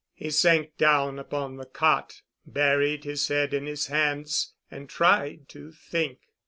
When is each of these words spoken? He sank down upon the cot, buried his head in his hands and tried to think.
He 0.15 0.31
sank 0.31 0.77
down 0.79 1.19
upon 1.19 1.57
the 1.57 1.65
cot, 1.67 2.23
buried 2.43 3.03
his 3.03 3.27
head 3.27 3.53
in 3.53 3.67
his 3.67 3.85
hands 3.85 4.55
and 4.71 4.89
tried 4.89 5.47
to 5.49 5.71
think. 5.73 6.21